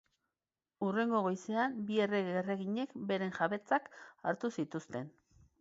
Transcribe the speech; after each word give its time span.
Hurrengo 0.85 1.19
goizean, 1.27 1.75
bi 1.91 2.01
errege-erreginek 2.07 2.97
beren 3.13 3.37
jabetzak 3.39 3.93
hartu 4.03 4.53
zituzten. 4.57 5.17